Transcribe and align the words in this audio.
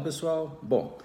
pessoal? 0.00 0.60
Bom, 0.62 0.98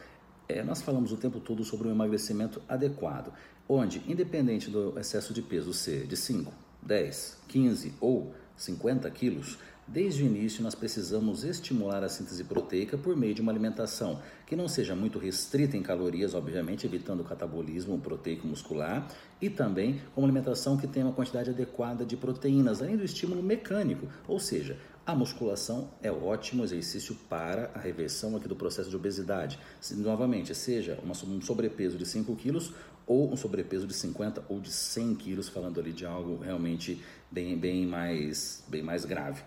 é, 0.49 0.61
nós 0.61 0.81
falamos 0.81 1.11
o 1.13 1.17
tempo 1.17 1.39
todo 1.39 1.63
sobre 1.63 1.87
um 1.87 1.91
emagrecimento 1.91 2.61
adequado, 2.67 3.31
onde, 3.67 4.03
independente 4.05 4.69
do 4.69 4.99
excesso 4.99 5.33
de 5.33 5.41
peso 5.41 5.73
ser 5.73 6.05
de 6.05 6.17
5, 6.17 6.51
10, 6.81 7.37
15 7.47 7.93
ou 8.01 8.35
50 8.57 9.09
quilos, 9.11 9.57
Desde 9.85 10.23
o 10.23 10.25
início, 10.25 10.63
nós 10.63 10.75
precisamos 10.75 11.43
estimular 11.43 12.03
a 12.03 12.09
síntese 12.09 12.45
proteica 12.45 12.97
por 12.97 13.17
meio 13.17 13.33
de 13.33 13.41
uma 13.41 13.51
alimentação 13.51 14.21
que 14.47 14.55
não 14.55 14.65
seja 14.67 14.95
muito 14.95 15.19
restrita 15.19 15.75
em 15.75 15.83
calorias, 15.83 16.33
obviamente, 16.33 16.85
evitando 16.85 17.19
o 17.19 17.23
catabolismo 17.25 17.99
proteico 17.99 18.47
muscular, 18.47 19.05
e 19.41 19.49
também 19.49 20.01
uma 20.15 20.25
alimentação 20.25 20.77
que 20.77 20.87
tenha 20.87 21.05
uma 21.05 21.13
quantidade 21.13 21.49
adequada 21.49 22.05
de 22.05 22.15
proteínas, 22.15 22.81
além 22.81 22.95
do 22.95 23.03
estímulo 23.03 23.43
mecânico, 23.43 24.07
ou 24.25 24.39
seja, 24.39 24.77
a 25.05 25.13
musculação 25.13 25.89
é 26.01 26.09
ótimo 26.09 26.63
exercício 26.63 27.13
para 27.29 27.69
a 27.75 27.79
reversão 27.79 28.37
aqui 28.37 28.47
do 28.47 28.55
processo 28.55 28.89
de 28.89 28.95
obesidade. 28.95 29.59
Se, 29.81 29.95
novamente, 29.95 30.55
seja 30.55 30.97
uma, 31.03 31.13
um 31.25 31.41
sobrepeso 31.41 31.97
de 31.97 32.05
5 32.05 32.33
quilos 32.37 32.73
ou 33.05 33.31
um 33.31 33.35
sobrepeso 33.35 33.85
de 33.85 33.93
50 33.93 34.45
ou 34.47 34.61
de 34.61 34.71
100 34.71 35.15
quilos, 35.15 35.49
falando 35.49 35.77
ali 35.77 35.91
de 35.91 36.05
algo 36.05 36.41
realmente 36.41 37.03
bem, 37.29 37.57
bem, 37.57 37.85
mais, 37.85 38.63
bem 38.69 38.81
mais 38.81 39.03
grave. 39.03 39.43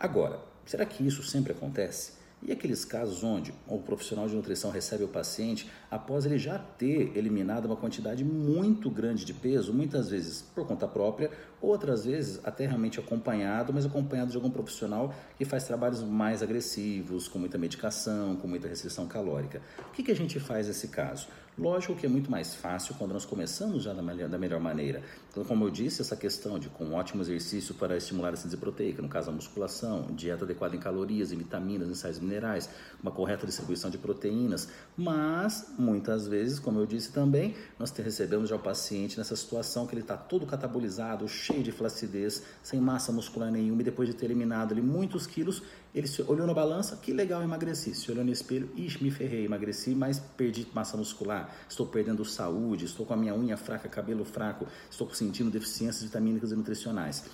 Agora, 0.00 0.40
será 0.64 0.86
que 0.86 1.06
isso 1.06 1.22
sempre 1.22 1.52
acontece? 1.52 2.12
E 2.46 2.52
aqueles 2.52 2.84
casos 2.84 3.24
onde 3.24 3.54
o 3.66 3.78
profissional 3.78 4.28
de 4.28 4.34
nutrição 4.34 4.70
recebe 4.70 5.02
o 5.02 5.08
paciente 5.08 5.70
após 5.90 6.26
ele 6.26 6.38
já 6.38 6.58
ter 6.58 7.16
eliminado 7.16 7.64
uma 7.64 7.76
quantidade 7.76 8.22
muito 8.22 8.90
grande 8.90 9.24
de 9.24 9.32
peso, 9.32 9.72
muitas 9.72 10.10
vezes 10.10 10.42
por 10.42 10.66
conta 10.66 10.86
própria, 10.86 11.30
outras 11.58 12.04
vezes 12.04 12.40
até 12.44 12.66
realmente 12.66 13.00
acompanhado, 13.00 13.72
mas 13.72 13.86
acompanhado 13.86 14.30
de 14.30 14.36
algum 14.36 14.50
profissional 14.50 15.14
que 15.38 15.44
faz 15.46 15.64
trabalhos 15.64 16.02
mais 16.02 16.42
agressivos, 16.42 17.28
com 17.28 17.38
muita 17.38 17.56
medicação, 17.56 18.36
com 18.36 18.46
muita 18.46 18.68
restrição 18.68 19.06
calórica. 19.06 19.62
O 19.88 19.92
que, 19.92 20.02
que 20.02 20.12
a 20.12 20.16
gente 20.16 20.38
faz 20.38 20.66
nesse 20.66 20.88
caso? 20.88 21.28
Lógico 21.56 21.94
que 21.94 22.04
é 22.04 22.08
muito 22.08 22.28
mais 22.28 22.52
fácil 22.52 22.96
quando 22.98 23.12
nós 23.12 23.24
começamos 23.24 23.84
já 23.84 23.92
da 23.92 24.02
melhor, 24.02 24.28
da 24.28 24.36
melhor 24.36 24.58
maneira. 24.58 25.02
Então, 25.30 25.44
como 25.44 25.64
eu 25.64 25.70
disse, 25.70 26.02
essa 26.02 26.16
questão 26.16 26.58
de 26.58 26.68
com 26.68 26.84
um 26.84 26.94
ótimo 26.94 27.22
exercício 27.22 27.76
para 27.76 27.96
estimular 27.96 28.32
a 28.32 28.36
síntese 28.36 28.56
proteica, 28.56 29.00
no 29.00 29.08
caso 29.08 29.30
a 29.30 29.32
musculação, 29.32 30.08
dieta 30.10 30.44
adequada 30.44 30.74
em 30.74 30.80
calorias, 30.80 31.30
em 31.30 31.36
vitaminas, 31.36 31.88
em 31.88 31.94
sais 31.94 32.18
minerais, 32.18 32.68
uma 33.00 33.12
correta 33.12 33.46
distribuição 33.46 33.88
de 33.88 33.98
proteínas, 33.98 34.68
mas 34.96 35.72
muitas 35.78 36.26
vezes, 36.26 36.58
como 36.58 36.80
eu 36.80 36.86
disse 36.86 37.12
também, 37.12 37.54
nós 37.78 37.92
recebemos 37.92 38.48
já 38.48 38.56
o 38.56 38.58
paciente 38.58 39.16
nessa 39.16 39.36
situação 39.36 39.86
que 39.86 39.94
ele 39.94 40.02
está 40.02 40.16
todo 40.16 40.46
catabolizado, 40.46 41.28
cheio 41.28 41.62
de 41.62 41.70
flacidez, 41.70 42.42
sem 42.64 42.80
massa 42.80 43.12
muscular 43.12 43.52
nenhuma 43.52 43.80
e 43.80 43.84
depois 43.84 44.08
de 44.08 44.14
ter 44.16 44.24
eliminado 44.24 44.72
ali 44.72 44.82
muitos 44.82 45.24
quilos, 45.24 45.62
ele 45.94 46.08
olhou 46.26 46.46
na 46.46 46.52
balança, 46.52 46.96
que 46.96 47.12
legal, 47.12 47.42
emagreci. 47.42 47.94
Se 47.94 48.10
olhou 48.10 48.24
no 48.24 48.32
espelho, 48.32 48.68
ixi, 48.74 49.02
me 49.02 49.10
ferrei, 49.10 49.44
emagreci, 49.44 49.94
mas 49.94 50.18
perdi 50.18 50.66
massa 50.74 50.96
muscular. 50.96 51.54
Estou 51.68 51.86
perdendo 51.86 52.24
saúde, 52.24 52.84
estou 52.84 53.06
com 53.06 53.14
a 53.14 53.16
minha 53.16 53.34
unha 53.34 53.56
fraca, 53.56 53.88
cabelo 53.88 54.24
fraco, 54.24 54.66
estou 54.90 55.08
sentindo 55.14 55.50
deficiências 55.50 56.02
vitamínicas 56.02 56.50
e 56.50 56.56
nutricionais 56.56 57.24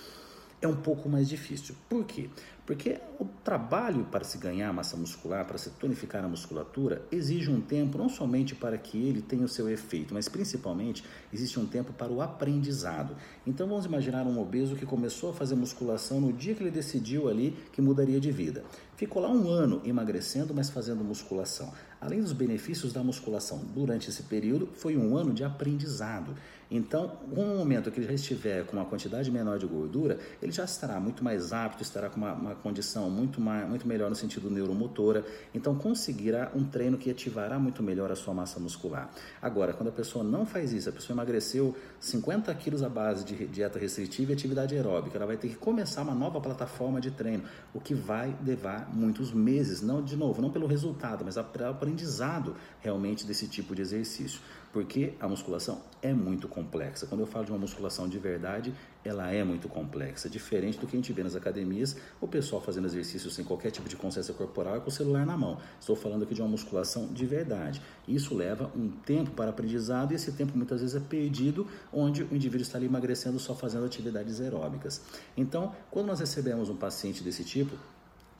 é 0.61 0.67
um 0.67 0.75
pouco 0.75 1.09
mais 1.09 1.27
difícil. 1.27 1.75
Por 1.89 2.05
quê? 2.05 2.29
Porque 2.65 2.99
o 3.19 3.25
trabalho 3.43 4.05
para 4.05 4.23
se 4.23 4.37
ganhar 4.37 4.71
massa 4.71 4.95
muscular, 4.95 5.45
para 5.45 5.57
se 5.57 5.71
tonificar 5.71 6.23
a 6.23 6.27
musculatura, 6.27 7.01
exige 7.11 7.49
um 7.49 7.59
tempo 7.59 7.97
não 7.97 8.07
somente 8.07 8.53
para 8.53 8.77
que 8.77 8.97
ele 8.97 9.21
tenha 9.21 9.43
o 9.43 9.49
seu 9.49 9.69
efeito, 9.69 10.13
mas 10.13 10.29
principalmente 10.29 11.03
existe 11.33 11.59
um 11.59 11.65
tempo 11.65 11.91
para 11.91 12.11
o 12.11 12.21
aprendizado. 12.21 13.15
Então 13.45 13.67
vamos 13.67 13.85
imaginar 13.85 14.25
um 14.27 14.39
obeso 14.39 14.75
que 14.75 14.85
começou 14.85 15.31
a 15.31 15.33
fazer 15.33 15.55
musculação 15.55 16.21
no 16.21 16.31
dia 16.31 16.53
que 16.53 16.63
ele 16.63 16.71
decidiu 16.71 17.27
ali 17.27 17.57
que 17.73 17.81
mudaria 17.81 18.19
de 18.19 18.31
vida. 18.31 18.63
Ficou 18.95 19.19
lá 19.19 19.29
um 19.29 19.49
ano 19.49 19.81
emagrecendo, 19.83 20.53
mas 20.53 20.69
fazendo 20.69 21.03
musculação. 21.03 21.73
Além 21.99 22.21
dos 22.21 22.33
benefícios 22.33 22.93
da 22.93 23.03
musculação 23.03 23.59
durante 23.73 24.09
esse 24.09 24.23
período, 24.23 24.69
foi 24.73 24.95
um 24.95 25.17
ano 25.17 25.33
de 25.33 25.43
aprendizado. 25.43 26.35
Então, 26.69 27.17
no 27.27 27.57
momento 27.57 27.91
que 27.91 27.99
ele 27.99 28.07
já 28.07 28.13
estiver 28.13 28.65
com 28.65 28.77
uma 28.77 28.85
quantidade 28.85 29.29
menor 29.29 29.59
de 29.59 29.65
gordura, 29.65 30.19
ele 30.41 30.51
já 30.51 30.63
estará 30.63 30.99
muito 30.99 31.23
mais 31.23 31.51
apto, 31.51 31.83
estará 31.83 32.09
com 32.09 32.17
uma, 32.17 32.33
uma 32.33 32.50
condição 32.55 33.09
muito, 33.09 33.39
mais, 33.39 33.67
muito 33.67 33.87
melhor 33.87 34.09
no 34.09 34.15
sentido 34.15 34.49
neuromotora, 34.49 35.25
então 35.53 35.75
conseguirá 35.75 36.51
um 36.55 36.63
treino 36.63 36.97
que 36.97 37.09
ativará 37.09 37.57
muito 37.59 37.81
melhor 37.81 38.11
a 38.11 38.15
sua 38.15 38.33
massa 38.33 38.59
muscular. 38.59 39.09
Agora, 39.41 39.73
quando 39.73 39.89
a 39.89 39.91
pessoa 39.91 40.23
não 40.23 40.45
faz 40.45 40.73
isso, 40.73 40.89
a 40.89 40.91
pessoa 40.91 41.15
emagreceu 41.15 41.75
50 41.99 42.53
quilos 42.55 42.83
à 42.83 42.89
base 42.89 43.23
de 43.23 43.47
dieta 43.47 43.79
restritiva 43.79 44.31
e 44.31 44.33
atividade 44.33 44.75
aeróbica, 44.75 45.17
ela 45.17 45.25
vai 45.25 45.37
ter 45.37 45.49
que 45.49 45.55
começar 45.55 46.01
uma 46.01 46.15
nova 46.15 46.39
plataforma 46.39 46.99
de 46.99 47.11
treino, 47.11 47.43
o 47.73 47.79
que 47.79 47.93
vai 47.93 48.35
levar 48.45 48.89
muitos 48.93 49.31
meses, 49.31 49.81
não 49.81 50.03
de 50.03 50.15
novo, 50.15 50.41
não 50.41 50.49
pelo 50.49 50.67
resultado, 50.67 51.23
mas 51.25 51.35
pelo 51.51 51.69
aprendizado 51.69 52.55
realmente 52.81 53.25
desse 53.25 53.47
tipo 53.47 53.75
de 53.75 53.81
exercício 53.81 54.39
porque 54.71 55.13
a 55.19 55.27
musculação 55.27 55.81
é 56.01 56.13
muito 56.13 56.47
complexa. 56.47 57.05
Quando 57.05 57.21
eu 57.21 57.27
falo 57.27 57.45
de 57.45 57.51
uma 57.51 57.59
musculação 57.59 58.07
de 58.07 58.17
verdade, 58.17 58.73
ela 59.03 59.31
é 59.31 59.43
muito 59.43 59.67
complexa, 59.67 60.29
diferente 60.29 60.79
do 60.79 60.87
que 60.87 60.95
a 60.95 60.99
gente 60.99 61.11
vê 61.11 61.23
nas 61.23 61.35
academias, 61.35 61.95
o 62.19 62.27
pessoal 62.27 62.61
fazendo 62.61 62.85
exercícios 62.85 63.33
sem 63.33 63.43
qualquer 63.43 63.71
tipo 63.71 63.89
de 63.89 63.95
consciência 63.95 64.33
corporal 64.33 64.77
e 64.77 64.81
com 64.81 64.89
o 64.89 64.91
celular 64.91 65.25
na 65.25 65.37
mão. 65.37 65.57
Estou 65.79 65.95
falando 65.95 66.23
aqui 66.23 66.33
de 66.33 66.41
uma 66.41 66.47
musculação 66.47 67.07
de 67.07 67.25
verdade. 67.25 67.81
Isso 68.07 68.35
leva 68.35 68.71
um 68.75 68.89
tempo 68.89 69.31
para 69.31 69.49
aprendizado 69.49 70.11
e 70.11 70.15
esse 70.15 70.31
tempo 70.31 70.57
muitas 70.57 70.81
vezes 70.81 70.95
é 70.95 70.99
perdido, 70.99 71.67
onde 71.91 72.23
o 72.23 72.35
indivíduo 72.35 72.61
está 72.61 72.77
ali 72.77 72.85
emagrecendo 72.87 73.39
só 73.39 73.55
fazendo 73.55 73.85
atividades 73.85 74.39
aeróbicas. 74.39 75.01
Então, 75.35 75.75
quando 75.89 76.07
nós 76.07 76.19
recebemos 76.19 76.69
um 76.69 76.75
paciente 76.75 77.23
desse 77.23 77.43
tipo, 77.43 77.75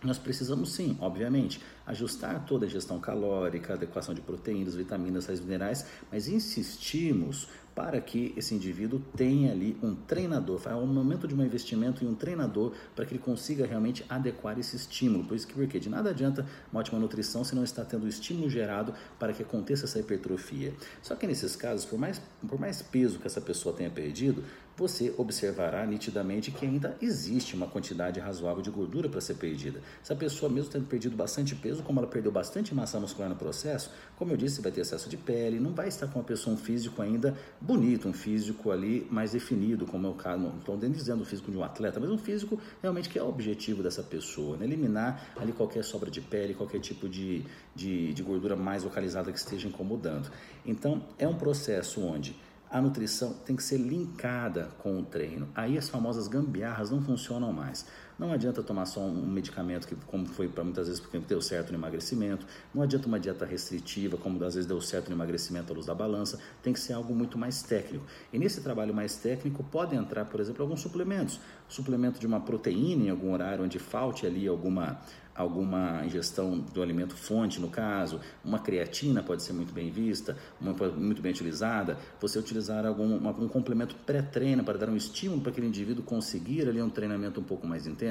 nós 0.04 0.18
precisamos 0.18 0.74
sim, 0.74 0.98
obviamente, 1.00 1.62
ajustar 1.86 2.46
toda 2.46 2.66
a 2.66 2.70
gestão 2.70 3.00
calórica, 3.00 3.74
adequação 3.74 4.14
de 4.14 4.22
proteínas, 4.22 4.76
vitaminas, 4.76 5.26
sais 5.26 5.40
minerais, 5.40 5.86
mas 6.12 6.28
insistimos 6.28 7.48
para 7.74 8.00
que 8.02 8.34
esse 8.36 8.54
indivíduo 8.54 9.02
tenha 9.16 9.52
ali 9.52 9.78
um 9.82 9.96
treinador, 9.96 10.62
é 10.66 10.76
um 10.76 10.86
momento 10.86 11.28
de 11.28 11.34
um 11.34 11.44
investimento 11.44 12.04
em 12.04 12.08
um 12.08 12.16
treinador 12.16 12.74
para 12.96 13.06
que 13.06 13.14
ele 13.14 13.22
consiga 13.22 13.66
realmente 13.66 14.06
adequar 14.10 14.60
esse 14.60 14.76
estímulo. 14.76 15.24
Por 15.24 15.36
isso 15.36 15.48
que 15.48 15.54
porque 15.54 15.80
de 15.80 15.90
nada 15.90 16.10
adianta 16.10 16.46
uma 16.72 16.82
ótima 16.82 17.00
nutrição 17.00 17.44
se 17.44 17.56
não 17.56 17.64
está 17.64 17.86
tendo 17.86 18.04
o 18.04 18.08
estímulo 18.08 18.50
gerado 18.50 18.94
para 19.18 19.34
que 19.34 19.44
aconteça 19.44 19.86
essa 19.86 20.00
hipertrofia. 20.00 20.74
Só 21.02 21.16
que 21.16 21.26
nesses 21.26 21.56
casos, 21.56 21.86
por 21.86 21.98
mais, 21.98 22.22
por 22.48 22.60
mais 22.60 22.82
peso 22.82 23.20
que 23.20 23.28
essa 23.28 23.42
pessoa 23.42 23.76
tenha 23.76 23.90
perdido, 23.90 24.44
você 24.76 25.14
observará 25.18 25.86
nitidamente 25.86 26.50
que 26.50 26.66
ainda 26.66 26.98
existe 27.02 27.56
uma 27.56 27.68
quantidade 27.68 28.20
razoável 28.20 28.64
de 28.64 28.72
gordura 28.72 29.10
para 29.10 29.22
ser 29.22 29.36
perdida. 29.36 29.82
Se 30.02 30.12
a 30.12 30.16
pessoa 30.16 30.52
mesmo 30.52 30.72
tendo 30.72 30.86
perdido 30.88 31.16
bastante 31.16 31.56
peso, 31.56 31.84
como 31.84 32.00
ela 32.00 32.08
perdeu 32.08 32.32
bastante 32.32 32.74
massa 32.74 33.00
muscular 33.00 33.30
no 33.30 33.36
processo, 33.36 33.92
como 34.16 34.32
eu 34.32 34.38
disse, 34.38 34.62
vai 34.62 34.72
ter 34.72 34.82
excesso 34.82 35.10
de 35.10 35.18
pele, 35.18 35.60
não 35.60 35.74
vai 35.74 35.88
estar 35.88 36.08
com 36.08 36.20
uma 36.20 36.26
pessoa 36.26 36.56
um 36.56 36.58
físico 36.58 37.02
ainda 37.02 37.38
bonito, 37.62 38.08
um 38.10 38.14
físico 38.14 38.72
ali 38.72 39.08
mais 39.12 39.34
definido, 39.34 39.86
como 39.86 40.08
é 40.08 40.10
o 40.10 40.14
caso, 40.14 40.42
não 40.42 40.58
estou 40.58 40.76
dizendo 40.78 41.22
o 41.22 41.26
físico 41.26 41.52
de 41.52 41.58
um 41.58 41.64
atleta, 41.64 42.00
mas 42.00 42.10
um 42.10 42.18
físico 42.18 42.60
realmente 42.82 43.08
que 43.08 43.20
é 43.20 43.24
o 43.24 43.30
objetivo 43.30 43.84
dessa 43.84 44.02
pessoa, 44.02 44.58
né? 44.58 44.66
eliminar 44.66 45.32
ali 45.38 45.52
qualquer 45.52 45.84
sobra 45.84 46.10
de 46.10 46.20
pele, 46.20 46.56
qualquer 46.56 46.80
tipo 46.80 47.08
de, 47.08 47.46
de, 47.76 48.14
de 48.14 48.24
gordura 48.24 48.56
mais 48.56 48.84
localizada 48.84 49.32
que 49.32 49.38
esteja 49.38 49.68
incomodando. 49.68 50.32
Então, 50.66 51.04
é 51.20 51.28
um 51.28 51.36
processo 51.36 52.02
onde 52.02 52.36
a 52.72 52.82
nutrição 52.82 53.34
tem 53.46 53.56
que 53.56 53.64
ser 53.64 53.78
linkada 53.78 54.70
com 54.80 54.98
o 54.98 55.04
treino. 55.04 55.50
Aí 55.54 55.78
as 55.78 55.90
famosas 55.90 56.28
gambiarras 56.28 56.90
não 56.90 57.02
funcionam 57.02 57.52
mais. 57.52 57.86
Não 58.22 58.32
adianta 58.32 58.62
tomar 58.62 58.86
só 58.86 59.00
um 59.00 59.26
medicamento 59.26 59.88
que, 59.88 59.96
como 59.96 60.28
foi 60.28 60.48
para 60.48 60.64
muitas 60.64 60.86
vezes, 60.86 61.02
porque 61.02 61.18
deu 61.18 61.42
certo 61.42 61.72
no 61.72 61.80
emagrecimento. 61.80 62.46
Não 62.72 62.84
adianta 62.84 63.08
uma 63.08 63.20
dieta 63.20 63.48
restritiva, 63.48 64.16
como 64.16 64.36
às 64.46 64.54
vezes 64.54 64.68
deu 64.68 64.80
certo 64.80 65.10
no 65.10 65.16
emagrecimento 65.16 65.74
à 65.74 65.76
luz 65.76 65.88
da 65.88 65.96
balança. 65.96 66.38
Tem 66.62 66.72
que 66.72 66.80
ser 66.80 66.94
algo 66.94 67.16
muito 67.16 67.36
mais 67.36 67.64
técnico. 67.64 68.06
E 68.32 68.38
nesse 68.38 68.62
trabalho 68.62 68.94
mais 68.94 69.16
técnico 69.16 69.64
pode 69.64 69.96
entrar, 69.96 70.26
por 70.26 70.40
exemplo, 70.40 70.62
alguns 70.62 70.82
suplementos. 70.82 71.40
Suplemento 71.68 72.20
de 72.20 72.28
uma 72.28 72.40
proteína 72.40 73.06
em 73.06 73.10
algum 73.10 73.34
horário 73.34 73.64
onde 73.64 73.80
falte 73.80 74.28
ali 74.28 74.48
alguma 74.48 75.02
alguma 75.36 76.06
ingestão 76.06 76.60
do 76.60 76.82
alimento 76.82 77.16
fonte, 77.16 77.60
no 77.60 77.70
caso, 77.70 78.20
uma 78.44 78.60
creatina 78.60 79.24
pode 79.24 79.44
ser 79.44 79.54
muito 79.54 79.74
bem 79.74 79.90
vista, 79.90 80.38
uma, 80.60 80.74
muito 80.92 81.22
bem 81.22 81.32
utilizada, 81.32 81.98
você 82.20 82.38
utilizar 82.38 82.86
algum 82.86 83.16
uma, 83.16 83.32
um 83.32 83.48
complemento 83.48 83.96
pré-treino 84.06 84.64
para 84.64 84.78
dar 84.78 84.90
um 84.90 84.96
estímulo 84.96 85.42
para 85.42 85.52
aquele 85.52 85.68
indivíduo 85.68 86.04
conseguir 86.04 86.68
ali 86.68 86.82
um 86.82 86.90
treinamento 86.90 87.40
um 87.40 87.44
pouco 87.44 87.66
mais 87.66 87.88
intenso. 87.88 88.11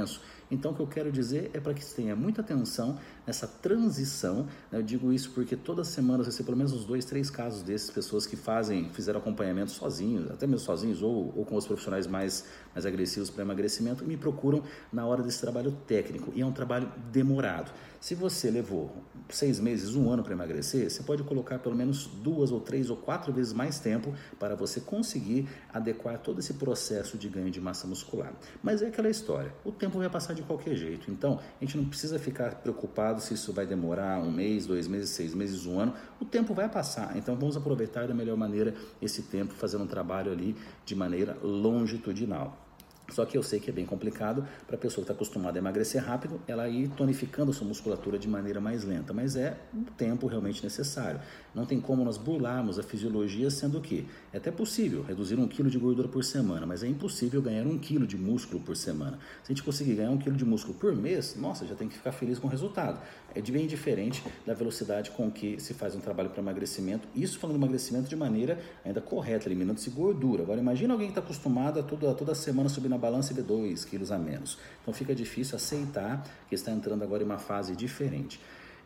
Então, 0.50 0.72
o 0.72 0.74
que 0.74 0.80
eu 0.80 0.86
quero 0.86 1.12
dizer 1.12 1.50
é 1.54 1.60
para 1.60 1.72
que 1.72 1.84
você 1.84 1.94
tenha 1.94 2.16
muita 2.16 2.40
atenção 2.40 2.98
nessa 3.26 3.46
transição. 3.46 4.48
Né? 4.70 4.78
Eu 4.78 4.82
digo 4.82 5.12
isso 5.12 5.30
porque 5.30 5.54
toda 5.54 5.84
semana 5.84 6.24
você 6.24 6.38
tem 6.38 6.44
pelo 6.44 6.56
menos 6.56 6.72
uns 6.72 6.84
dois, 6.84 7.04
três 7.04 7.30
casos 7.30 7.62
desses, 7.62 7.90
pessoas 7.90 8.26
que 8.26 8.36
fazem, 8.36 8.90
fizeram 8.90 9.20
acompanhamento 9.20 9.70
sozinhos, 9.70 10.30
até 10.30 10.46
mesmo 10.46 10.64
sozinhos 10.64 11.02
ou, 11.02 11.32
ou 11.36 11.44
com 11.44 11.56
os 11.56 11.66
profissionais 11.66 12.06
mais, 12.06 12.44
mais 12.74 12.84
agressivos 12.84 13.30
para 13.30 13.42
emagrecimento, 13.42 14.02
e 14.02 14.06
me 14.06 14.16
procuram 14.16 14.62
na 14.92 15.06
hora 15.06 15.22
desse 15.22 15.40
trabalho 15.40 15.72
técnico. 15.86 16.32
E 16.34 16.40
é 16.40 16.46
um 16.46 16.52
trabalho 16.52 16.90
demorado. 17.12 17.70
Se 18.00 18.14
você 18.14 18.50
levou 18.50 18.90
seis 19.28 19.60
meses, 19.60 19.94
um 19.94 20.10
ano 20.10 20.22
para 20.22 20.32
emagrecer, 20.32 20.90
você 20.90 21.02
pode 21.02 21.22
colocar 21.22 21.58
pelo 21.58 21.76
menos 21.76 22.06
duas 22.06 22.50
ou 22.50 22.58
três 22.58 22.88
ou 22.88 22.96
quatro 22.96 23.30
vezes 23.30 23.52
mais 23.52 23.78
tempo 23.78 24.14
para 24.38 24.54
você 24.54 24.80
conseguir 24.80 25.46
adequar 25.70 26.18
todo 26.18 26.38
esse 26.38 26.54
processo 26.54 27.18
de 27.18 27.28
ganho 27.28 27.50
de 27.50 27.60
massa 27.60 27.86
muscular. 27.86 28.32
Mas 28.62 28.80
é 28.80 28.86
aquela 28.86 29.10
história: 29.10 29.54
o 29.64 29.70
tempo 29.80 29.98
vai 29.98 30.08
passar 30.08 30.34
de 30.34 30.42
qualquer 30.42 30.76
jeito. 30.76 31.10
Então, 31.10 31.40
a 31.60 31.64
gente 31.64 31.76
não 31.76 31.86
precisa 31.86 32.18
ficar 32.18 32.56
preocupado 32.56 33.20
se 33.20 33.34
isso 33.34 33.52
vai 33.52 33.66
demorar 33.66 34.20
um 34.20 34.30
mês, 34.30 34.66
dois 34.66 34.86
meses, 34.86 35.10
seis 35.10 35.34
meses, 35.34 35.66
um 35.66 35.80
ano. 35.80 35.94
O 36.20 36.24
tempo 36.24 36.54
vai 36.54 36.68
passar. 36.68 37.16
Então, 37.16 37.34
vamos 37.34 37.56
aproveitar 37.56 38.06
da 38.06 38.14
melhor 38.14 38.36
maneira 38.36 38.74
esse 39.00 39.22
tempo, 39.22 39.54
fazendo 39.54 39.84
um 39.84 39.86
trabalho 39.86 40.30
ali 40.30 40.54
de 40.84 40.94
maneira 40.94 41.36
longitudinal. 41.42 42.69
Só 43.10 43.24
que 43.24 43.36
eu 43.36 43.42
sei 43.42 43.60
que 43.60 43.70
é 43.70 43.72
bem 43.72 43.84
complicado 43.84 44.46
para 44.66 44.76
a 44.76 44.78
pessoa 44.78 45.04
que 45.04 45.12
está 45.12 45.12
acostumada 45.12 45.58
a 45.58 45.60
emagrecer 45.60 46.02
rápido, 46.04 46.40
ela 46.46 46.68
ir 46.68 46.88
tonificando 46.90 47.50
a 47.50 47.54
sua 47.54 47.66
musculatura 47.66 48.18
de 48.18 48.28
maneira 48.28 48.60
mais 48.60 48.84
lenta, 48.84 49.12
mas 49.12 49.36
é 49.36 49.56
um 49.74 49.84
tempo 49.84 50.26
realmente 50.26 50.62
necessário. 50.62 51.20
Não 51.54 51.66
tem 51.66 51.80
como 51.80 52.04
nós 52.04 52.16
burlarmos 52.16 52.78
a 52.78 52.82
fisiologia, 52.82 53.50
sendo 53.50 53.80
que 53.80 54.06
é 54.32 54.36
até 54.36 54.50
possível 54.50 55.02
reduzir 55.02 55.38
um 55.38 55.48
quilo 55.48 55.68
de 55.68 55.78
gordura 55.78 56.08
por 56.08 56.24
semana, 56.24 56.64
mas 56.66 56.82
é 56.82 56.86
impossível 56.86 57.42
ganhar 57.42 57.66
um 57.66 57.78
quilo 57.78 58.06
de 58.06 58.16
músculo 58.16 58.60
por 58.60 58.76
semana. 58.76 59.18
Se 59.42 59.52
a 59.52 59.54
gente 59.54 59.62
conseguir 59.62 59.94
ganhar 59.94 60.10
um 60.10 60.18
quilo 60.18 60.36
de 60.36 60.44
músculo 60.44 60.74
por 60.74 60.94
mês, 60.94 61.36
nossa, 61.36 61.66
já 61.66 61.74
tem 61.74 61.88
que 61.88 61.94
ficar 61.94 62.12
feliz 62.12 62.38
com 62.38 62.46
o 62.46 62.50
resultado. 62.50 63.00
É 63.34 63.40
bem 63.40 63.66
diferente 63.66 64.22
da 64.46 64.54
velocidade 64.54 65.10
com 65.10 65.30
que 65.30 65.60
se 65.60 65.74
faz 65.74 65.94
um 65.94 66.00
trabalho 66.00 66.30
para 66.30 66.40
emagrecimento, 66.40 67.08
isso 67.14 67.38
falando 67.38 67.56
de 67.56 67.62
emagrecimento 67.62 68.08
de 68.08 68.16
maneira 68.16 68.60
ainda 68.84 69.00
correta, 69.00 69.48
eliminando-se 69.48 69.90
gordura. 69.90 70.42
Agora, 70.42 70.60
imagina 70.60 70.94
alguém 70.94 71.08
que 71.08 71.12
está 71.12 71.20
acostumado 71.20 71.80
a 71.80 71.82
toda, 71.82 72.14
toda 72.14 72.34
semana 72.34 72.68
subir 72.68 72.88
na 72.88 72.98
balança 73.00 73.32
e 73.32 73.36
ver 73.36 73.42
2 73.42 73.84
quilos 73.84 74.12
a 74.12 74.18
menos. 74.18 74.58
Então 74.82 74.94
fica 74.94 75.14
difícil 75.14 75.56
aceitar 75.56 76.24
que 76.48 76.54
está 76.54 76.70
entrando 76.70 77.02
agora 77.02 77.22
em 77.22 77.26
uma 77.26 77.38
fase 77.38 77.74
diferente. 77.74 78.40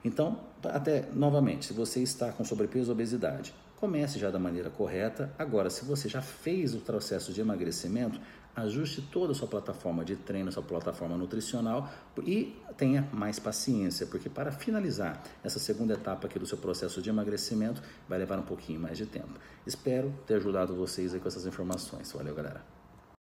Então, 0.05 0.39
até 0.63 1.09
novamente, 1.15 1.67
se 1.67 1.73
você 1.73 2.03
está 2.03 2.31
com 2.31 2.45
sobrepeso 2.45 2.91
ou 2.91 2.95
obesidade, 2.95 3.55
comece 3.77 4.19
já 4.19 4.31
da 4.31 4.39
maneira 4.39 4.71
correta. 4.71 5.33
Agora, 5.39 5.71
se 5.71 5.85
você 5.85 6.09
já 6.09 6.21
fez 6.21 6.75
o 6.75 6.81
processo 6.81 7.33
de 7.33 7.41
emagrecimento, 7.41 8.21
ajuste 8.55 9.03
toda 9.03 9.33
a 9.33 9.35
sua 9.35 9.49
plataforma 9.49 10.05
de 10.05 10.15
treino, 10.15 10.53
sua 10.53 10.63
plataforma 10.63 11.17
nutricional 11.17 11.91
e 12.23 12.55
tenha 12.77 13.09
mais 13.13 13.39
paciência, 13.39 14.07
porque 14.07 14.29
para 14.29 14.53
finalizar 14.53 15.23
essa 15.43 15.59
segunda 15.59 15.95
etapa 15.95 16.27
aqui 16.27 16.39
do 16.39 16.47
seu 16.47 16.59
processo 16.59 17.03
de 17.03 17.11
emagrecimento 17.11 17.83
vai 18.09 18.19
levar 18.19 18.39
um 18.39 18.43
pouquinho 18.43 18.79
mais 18.79 18.97
de 18.97 19.07
tempo. 19.07 19.41
Espero 19.67 20.15
ter 20.27 20.35
ajudado 20.35 20.75
vocês 20.75 21.15
aí 21.15 21.21
com 21.21 21.27
essas 21.27 21.47
informações. 21.47 22.13
Valeu, 22.13 22.35
galera. 22.35 22.74